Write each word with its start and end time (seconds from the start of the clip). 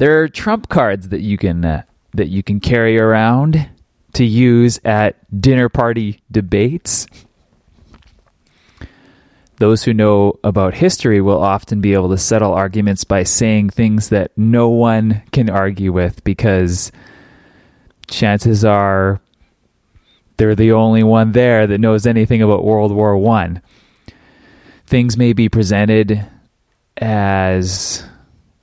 there 0.00 0.22
are 0.22 0.28
trump 0.28 0.70
cards 0.70 1.10
that 1.10 1.20
you 1.20 1.36
can 1.36 1.62
uh, 1.62 1.82
that 2.14 2.28
you 2.28 2.42
can 2.42 2.58
carry 2.58 2.98
around 2.98 3.68
to 4.14 4.24
use 4.24 4.80
at 4.82 5.16
dinner 5.40 5.68
party 5.68 6.20
debates. 6.30 7.06
Those 9.58 9.84
who 9.84 9.92
know 9.92 10.38
about 10.42 10.72
history 10.72 11.20
will 11.20 11.38
often 11.38 11.82
be 11.82 11.92
able 11.92 12.08
to 12.08 12.16
settle 12.16 12.54
arguments 12.54 13.04
by 13.04 13.24
saying 13.24 13.70
things 13.70 14.08
that 14.08 14.32
no 14.38 14.70
one 14.70 15.22
can 15.32 15.50
argue 15.50 15.92
with 15.92 16.24
because 16.24 16.90
chances 18.08 18.64
are 18.64 19.20
they're 20.38 20.54
the 20.54 20.72
only 20.72 21.02
one 21.02 21.32
there 21.32 21.66
that 21.66 21.78
knows 21.78 22.06
anything 22.06 22.40
about 22.40 22.64
World 22.64 22.90
War 22.90 23.18
One. 23.18 23.60
Things 24.86 25.18
may 25.18 25.34
be 25.34 25.50
presented 25.50 26.26
as 26.96 28.02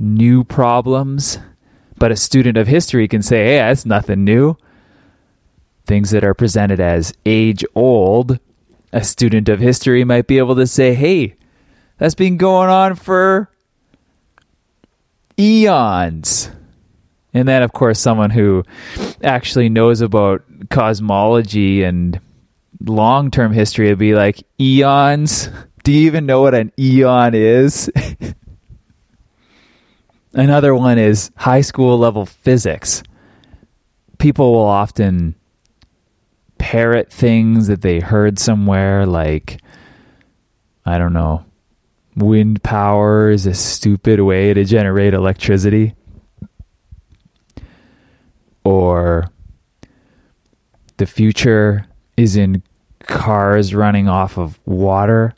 new 0.00 0.42
problems, 0.42 1.38
but 1.98 2.10
a 2.10 2.16
student 2.16 2.56
of 2.56 2.66
history 2.66 3.06
can 3.06 3.22
say, 3.22 3.44
hey, 3.44 3.56
that's 3.58 3.84
nothing 3.84 4.24
new. 4.24 4.56
Things 5.86 6.10
that 6.10 6.24
are 6.24 6.34
presented 6.34 6.80
as 6.80 7.12
age 7.26 7.64
old, 7.74 8.38
a 8.92 9.04
student 9.04 9.48
of 9.48 9.60
history 9.60 10.02
might 10.04 10.26
be 10.26 10.38
able 10.38 10.56
to 10.56 10.66
say, 10.66 10.94
hey, 10.94 11.36
that's 11.98 12.14
been 12.14 12.38
going 12.38 12.70
on 12.70 12.94
for 12.94 13.50
eons. 15.38 16.50
And 17.32 17.46
then, 17.46 17.62
of 17.62 17.72
course, 17.72 18.00
someone 18.00 18.30
who 18.30 18.64
actually 19.22 19.68
knows 19.68 20.00
about 20.00 20.42
cosmology 20.70 21.82
and 21.82 22.20
long 22.84 23.30
term 23.30 23.52
history 23.52 23.88
would 23.90 23.98
be 23.98 24.14
like, 24.14 24.42
eons? 24.58 25.48
Do 25.84 25.92
you 25.92 26.06
even 26.06 26.26
know 26.26 26.42
what 26.42 26.54
an 26.54 26.72
eon 26.78 27.34
is? 27.34 27.90
Another 30.32 30.74
one 30.74 30.98
is 30.98 31.30
high 31.36 31.60
school 31.60 31.98
level 31.98 32.24
physics. 32.24 33.02
People 34.18 34.52
will 34.52 34.68
often 34.68 35.34
parrot 36.58 37.12
things 37.12 37.66
that 37.66 37.82
they 37.82 38.00
heard 38.00 38.38
somewhere, 38.38 39.06
like, 39.06 39.60
I 40.84 40.98
don't 40.98 41.12
know, 41.12 41.44
wind 42.16 42.62
power 42.62 43.30
is 43.30 43.46
a 43.46 43.54
stupid 43.54 44.20
way 44.20 44.54
to 44.54 44.64
generate 44.64 45.14
electricity. 45.14 45.94
Or 48.62 49.24
the 50.98 51.06
future 51.06 51.86
is 52.16 52.36
in 52.36 52.62
cars 53.00 53.74
running 53.74 54.08
off 54.08 54.38
of 54.38 54.60
water. 54.66 55.34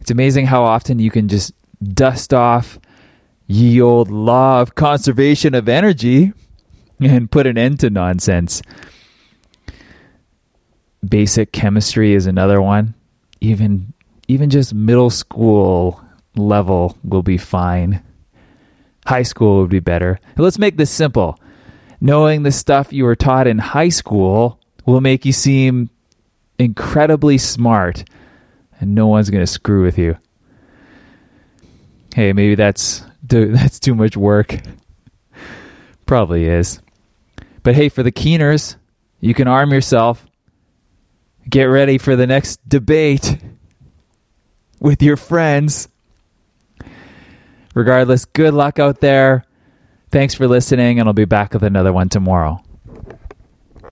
It's 0.00 0.10
amazing 0.10 0.46
how 0.46 0.64
often 0.64 0.98
you 0.98 1.10
can 1.10 1.28
just 1.28 1.52
dust 1.82 2.34
off 2.34 2.78
ye 3.46 3.80
old 3.80 4.10
law 4.10 4.60
of 4.60 4.74
conservation 4.74 5.54
of 5.54 5.68
energy 5.68 6.32
and 7.00 7.30
put 7.30 7.46
an 7.46 7.58
end 7.58 7.80
to 7.80 7.90
nonsense. 7.90 8.62
Basic 11.06 11.50
chemistry 11.52 12.12
is 12.12 12.26
another 12.26 12.60
one. 12.60 12.94
Even 13.40 13.92
even 14.28 14.50
just 14.50 14.74
middle 14.74 15.10
school 15.10 16.00
level 16.36 16.96
will 17.02 17.22
be 17.22 17.38
fine. 17.38 18.02
High 19.06 19.22
school 19.22 19.60
would 19.60 19.70
be 19.70 19.80
better. 19.80 20.20
let's 20.36 20.58
make 20.58 20.76
this 20.76 20.90
simple. 20.90 21.38
Knowing 22.00 22.42
the 22.42 22.52
stuff 22.52 22.92
you 22.92 23.04
were 23.04 23.16
taught 23.16 23.46
in 23.46 23.58
high 23.58 23.88
school 23.88 24.60
will 24.86 25.00
make 25.00 25.24
you 25.24 25.32
seem 25.32 25.90
incredibly 26.58 27.38
smart, 27.38 28.04
and 28.80 28.94
no 28.94 29.06
one's 29.06 29.30
going 29.30 29.42
to 29.42 29.50
screw 29.50 29.82
with 29.82 29.98
you 29.98 30.16
hey, 32.14 32.32
maybe 32.32 32.54
that's 32.54 33.04
that's 33.22 33.80
too 33.80 33.94
much 33.94 34.16
work. 34.16 34.56
Probably 36.06 36.46
is. 36.46 36.80
But 37.62 37.74
hey, 37.74 37.88
for 37.88 38.02
the 38.02 38.10
keeners, 38.10 38.76
you 39.20 39.34
can 39.34 39.46
arm 39.46 39.72
yourself. 39.72 40.26
Get 41.48 41.64
ready 41.64 41.98
for 41.98 42.16
the 42.16 42.26
next 42.26 42.68
debate 42.68 43.38
with 44.80 45.02
your 45.02 45.16
friends. 45.16 45.88
Regardless, 47.74 48.24
good 48.24 48.54
luck 48.54 48.78
out 48.78 49.00
there. 49.00 49.44
Thanks 50.10 50.34
for 50.34 50.48
listening, 50.48 50.98
and 50.98 51.08
I'll 51.08 51.12
be 51.12 51.24
back 51.24 51.52
with 51.52 51.62
another 51.62 51.92
one 51.92 52.08
tomorrow. 52.08 52.60